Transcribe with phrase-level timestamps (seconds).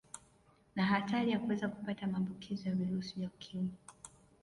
[0.75, 3.73] Na hatari ya kuweza kupata maambukizo ya virusi vya Ukimwi